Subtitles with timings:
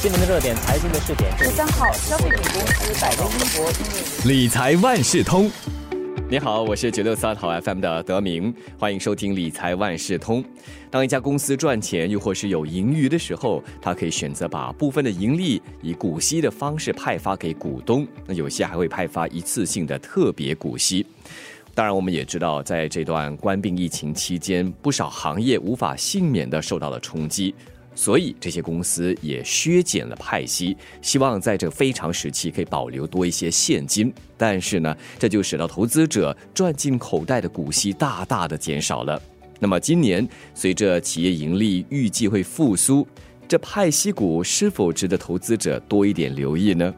[0.00, 1.36] 新闻的热点，财经的试点。
[1.36, 5.50] 十三号，消费品公司百威英博理财万事通。
[6.30, 10.44] 你好，我是九六三好 FM 的德明，欢迎收听理财万事通。
[10.88, 21.04] 当一家公司赚钱又或是有盈余的时候，它可以选择把部分的盈利以股息的方式派发给股东，那有些还会派发一次性的特别股息。
[21.74, 27.52] 当然，我们也知道，在这段关闭疫情期间，不少行业无法幸免的受到了冲击。
[27.98, 34.14] 所以这些公司也削减了派息，希望在这非常时期可以保留多一些现金。
[34.36, 39.20] 但是呢，这就使得投资者赚进口袋的股息大大的减少了。
[39.58, 43.04] 那么今年随着企业盈利预计会复苏，
[43.48, 46.94] 这派息股是否值得投资者多一点留意呢？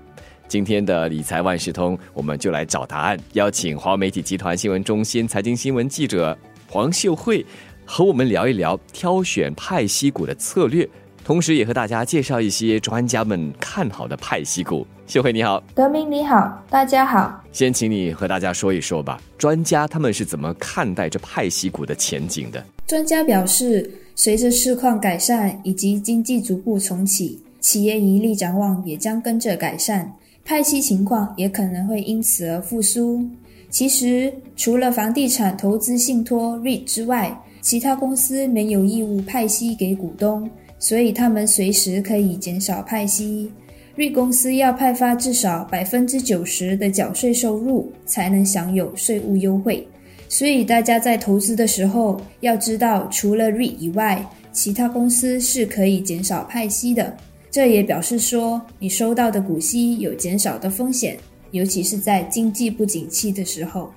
[0.46, 6.36] 今天的理财万事通，我们就来找答案，邀请华媒体集团新闻中心财经新闻记者
[6.68, 7.46] 黄秀慧。
[7.92, 10.88] 和我们聊一聊挑选派息股的策略，
[11.24, 14.86] 同时也和大家介绍一些专家们看好的派息股。
[15.08, 17.42] 秀慧你好，德明你好，大家好。
[17.50, 22.64] 先请你和大家说一说吧，专家他们是怎么看待这派息股的前景的？
[22.86, 33.28] 专家表示，随着市况改善以及经济逐步重启，企业盈利展望也将跟着改善，派息情况也可能会因此而复苏。
[33.68, 43.50] 其实，除了房地产投资信托 REIT 之外，其他公司没有义务派息给股东，所以他们随时可以减少派息。
[43.96, 49.86] 瑞公司要派发至少百分之九十的缴税收入，才能享有税务优惠。
[50.28, 57.14] 所以大家在投资的时候要知道，除了瑞以外，其他公司是可以减少派息的。
[57.50, 61.18] 这也表示说，你收到的股息有减少的风险，
[61.50, 63.92] 尤其是在经济不景气的时候。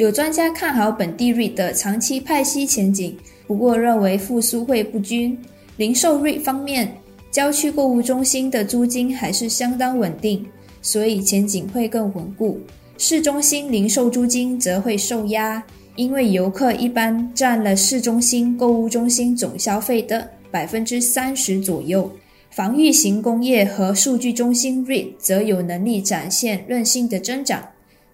[0.00, 3.14] 有专家看好本地瑞的长期派息前景，
[3.46, 5.38] 不过认为复苏会不均。
[5.76, 6.90] 零售瑞方面，
[7.30, 10.42] 郊区购物中心的租金还是相当稳定，
[10.80, 12.58] 所以前景会更稳固。
[12.96, 15.62] 市中心零售租金则会受压，
[15.96, 22.10] 因为游客一般占了市中心购物中心总消费的百分之三十左右。
[22.50, 27.62] 防御型工业和数据中心瑞则有能力展现韧性的增长。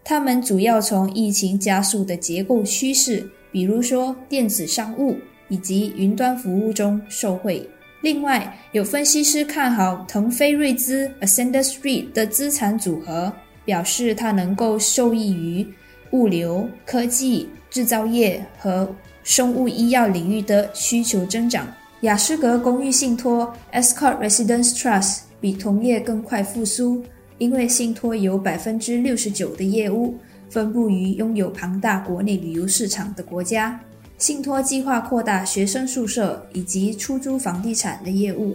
[0.09, 5.17] 他们主要从疫情加速的结构趋势，比如说电子商务
[5.49, 7.69] 以及云端服务中受惠。
[8.03, 13.33] 另外，有分析师看好腾飞瑞兹 （Ascendus REIT） 的资产组合，
[13.65, 15.67] 表示它能够受益于
[16.13, 18.89] 物流、科技、制造业和
[19.25, 21.67] 生物医药领域的需求增长。
[22.03, 27.03] 雅诗格公寓信托 （Escort Residence Trust） 比同业更快复苏。
[27.39, 30.17] 因为信托有百分之六十九的业务
[30.49, 33.79] 分布于拥有庞大国内旅游市场的国家，
[34.19, 38.55] 信托计划扩大学生宿舍以及出租房地产的业务，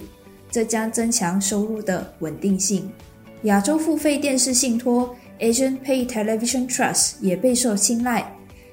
[0.50, 2.90] 这将增强收入的稳定性。
[3.44, 8.25] 亚洲付费电视信托 Asian Pay Television Trust 也备受青睐，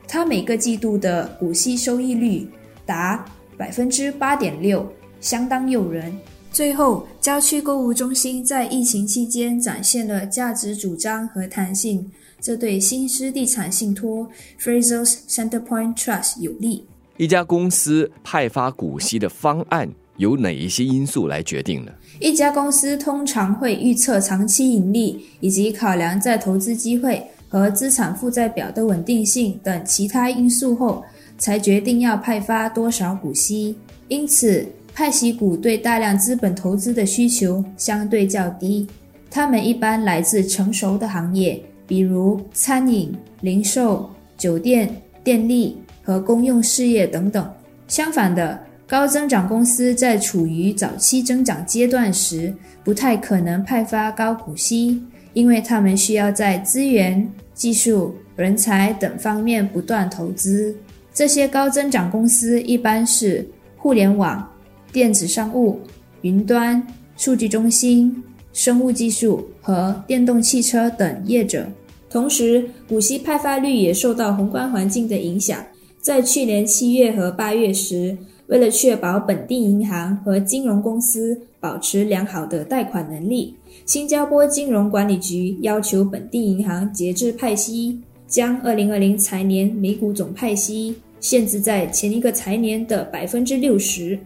[0.06, 2.48] 它每个季度的股息收益率
[2.86, 3.24] 达
[3.56, 6.16] 百分之八点六，相当诱人。
[6.50, 12.10] 最后，郊区购物中心在疫情期间展现了价值主张和弹性，
[12.40, 14.28] 这对新思地产信托
[14.60, 16.84] Fraser's Centerpoint Trust 有利。
[17.16, 21.92] 一家公司派发股息的方案由哪一些因素来决定呢？
[22.18, 31.04] 一家公司通常会预测长期盈利，以及考量在投资机会和资产负债表的稳定性等其他因素后，
[31.38, 33.76] 才决定要派发多少股息。
[34.08, 34.66] 因此。
[34.98, 38.84] 派息股对大量资本投资的需求相对较低，
[39.30, 44.92] 它们一般来自成熟的行业，比如餐饮、零售、酒店、
[45.22, 47.48] 电力和公用事业等等。
[47.86, 55.00] 相反的，高增长公司在处于早期增长阶段时，不太可能派发高股息，
[55.32, 60.74] 因为他们需要在资源、技术、人才等方面不断投资。
[61.14, 64.44] 这些高增长公司一般是互联网。
[64.92, 65.78] 电子商务、
[66.22, 66.84] 云端、
[67.16, 71.66] 数据中心、生物技术和电动汽车等业者。
[72.10, 75.62] 同时，股息派发率也受到宏观环境的影响。
[76.00, 94.18] 在去年七月和八月时，为了确保本地银行和金融公司保持良好的贷款能力，新加坡金融管理局要求本地银行节制派息，将二零二零财年每股总派息限制在前一个财年的百分之六十。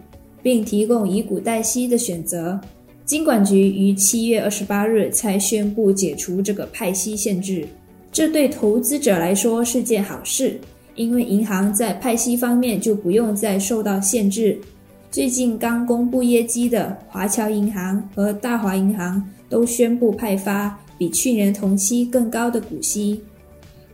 [0.42, 2.60] 并提供以股代息的选择。
[3.04, 7.66] 金管局于七月二十八日才宣布解除这个派息限制，
[8.10, 10.58] 这对投资者来说是件好事，
[10.94, 14.58] 因为银行在派息方面就不用再受到限制。
[15.10, 23.20] 最近刚公布业绩的华侨银行和大华银行都宣布派发比去年同期更高的股息。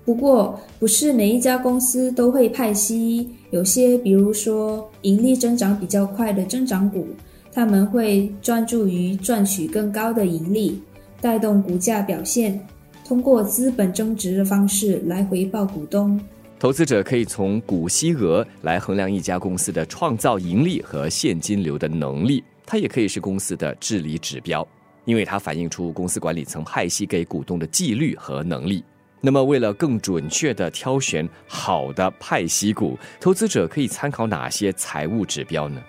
[0.09, 7.07] 不过，不是每一家公司都会派息，有些比如说盈利增长比较快的增长股，
[7.53, 10.81] 他们会专注于赚取更高的盈利，
[11.21, 12.59] 带动股价表现，
[13.05, 16.19] 通过资本增值的方式来回报股东。
[16.59, 24.67] 投资者可以从股息额来衡量一家公司的创造盈利和现金流的能力，它也可以是公司的治理指标，
[25.05, 28.83] 因为它反映出公司管理层派息给股东的纪律和能力。
[29.21, 35.81] 那么，为了更准确地挑选好的派息股，投资者可以参考哪些财务指标呢？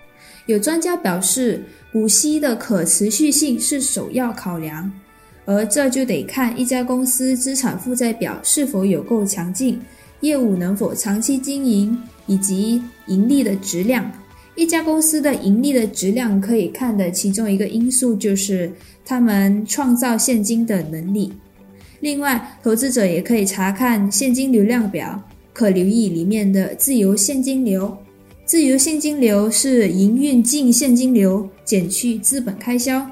[0.46, 1.62] 有专家表示，
[1.92, 4.90] 股息的可持续性是首要考量，
[5.44, 9.80] 而这就得看一家公司资产负债表是否有够强劲。
[10.20, 14.10] 业务能否长期经营，以及盈利的质量。
[14.56, 18.70] 一家公司的盈利的质量可以看的其中一个因素就是
[19.04, 21.32] 他们创造现金的能力。
[22.00, 27.96] 另外，投资者也可以查看现金流量表，可留意里面的自由现金流。
[28.44, 33.06] 自由现金流是营运净现金流减去资本开销，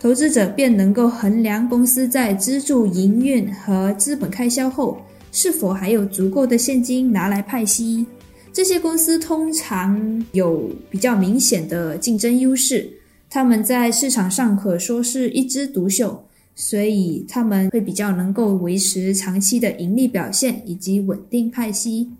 [0.00, 5.00] 投资者便能够衡量公司在资助营运和资本开销后。
[5.32, 8.04] 是否还有足够的现金拿来派息？
[8.52, 12.90] 这些公司通常有比较明显的竞争优势，
[13.30, 16.20] 他们在市场上可说是一枝独秀，
[16.60, 22.10] 所以他们会比较能够维持长期的盈利表现以及稳定派息。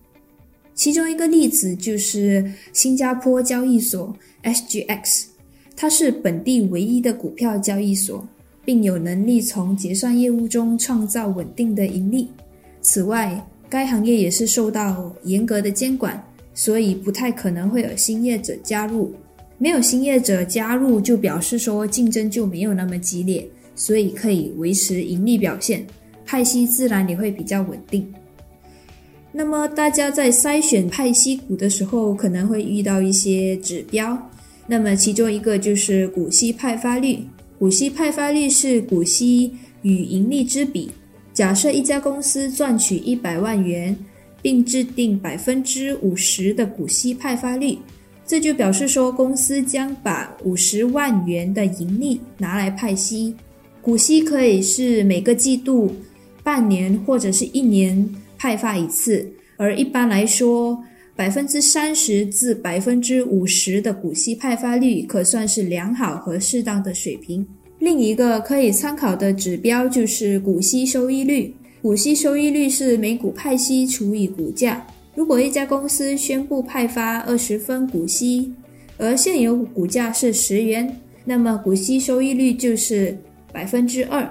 [0.75, 5.27] 其中一个例子就是新加坡交易所 SGX，
[5.77, 8.27] 它是本地唯一的股票交易所，
[8.65, 12.29] 并有能力从结算业务中创造稳定的盈利。
[12.81, 16.19] 此外，该行业也是受到严格的监管，
[16.55, 19.13] 所以不太可能会有新业者加入。
[19.59, 23.47] 没有新业者加入，就表示说竞争就没有那么激烈，
[23.81, 25.87] 所以可以维持盈利表现，
[26.27, 28.07] 派息自然也会比较稳定。
[29.33, 34.19] 那么大家在筛选派息股的时候，可能会遇到一些指标，
[34.67, 37.21] 那么其中一个就是股息派发率。
[37.59, 39.51] 股息派发率是股息
[39.81, 40.91] 与盈利之比。
[41.33, 43.97] 假设一家公司赚取一百万元，
[44.43, 47.79] 并制定百分之五十的股息派发率，
[48.27, 53.35] 这就表示说公司将把五十万元的盈利拿来派息。
[53.83, 55.91] 股息可以是每个季度、
[56.43, 60.79] 半年或者是一年派发一次，而一般来说，
[61.17, 67.47] 百分之三十至百分之五十的股息派发率可算是良好和适当的水平。
[67.79, 71.55] 另一个可以参考的指标就是股息收益率。
[71.81, 74.87] 股息收益率是每股派息除以股价。
[75.15, 78.53] 如果一家公司宣布派发二十分股息，
[78.99, 83.17] 而现有股价是十元，那么股息收益率就是
[83.53, 84.29] 百分之二。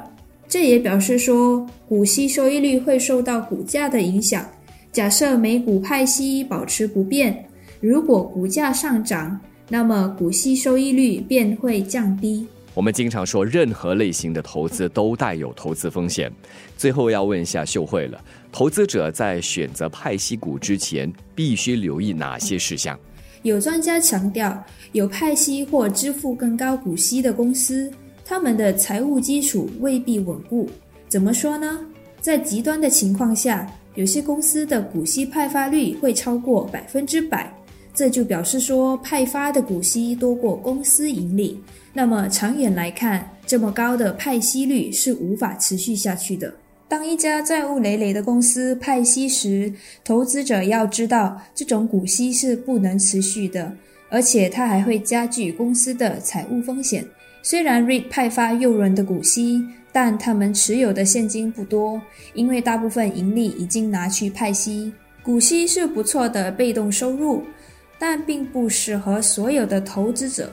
[0.47, 4.43] 这也表示说，股息收益率会受到股价的影响。
[4.91, 7.45] 假设每股派息保持不变，
[7.79, 12.47] 如果股价上涨，那么股息收益率便会降低。
[12.73, 16.31] 我们经常说，任何类型的投资都带有投资风险。
[16.77, 18.19] 最后要问一下秀慧了，
[18.51, 22.97] 投资者在选择派息股之前，必须留意哪些事项？
[23.43, 27.91] 有专家强调，有派息或支付更高股息的公司，
[28.29, 30.69] 他们的财务基础未必稳固。
[31.07, 31.79] 怎么说呢？
[32.21, 37.51] 在极端的情况下，有些公司的股息派发率会超过百分之百。
[37.91, 41.59] 这就表示说，派发的股息多过公司盈利。
[41.91, 46.53] 那么长远来看，这么高的派息率是无法持续下去的。
[46.87, 53.75] 当一家债务累累的公司派息时，投资者要知道，这种股息是不能持续的，
[54.07, 57.03] 而且它还会加剧公司的财务风险。
[57.41, 62.01] 虽然 REIT 派发诱人的股息，但他们持有的现金不多，
[62.33, 64.93] 因为大部分盈利已经拿去派息。
[65.23, 67.43] 股息是不错的被动收入。
[68.01, 70.49] 但并不适合所有的投资者，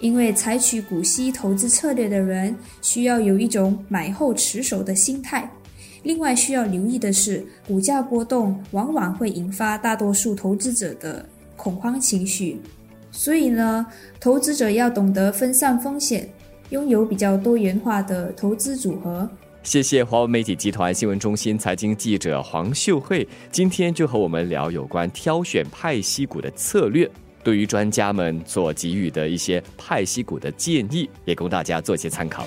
[0.00, 5.46] 因为采取股息投资策略的人需要有一种买后持守的心态。
[6.04, 12.58] 另外需要留意的是，股价波动往往会引发大多数投资者的恐慌情绪，
[13.10, 13.86] 所以呢，
[14.20, 16.28] 投资者要懂得分散风险，
[16.70, 19.28] 拥有比较多元化的投资组合。
[19.62, 27.10] 谢谢华为媒体集团新闻中心财经记者黄秀慧，今天就和我们聊有关挑选派息股的策略，
[27.42, 32.46] 对于专家们所给予的一些派息股的建议，也供大家做些参考。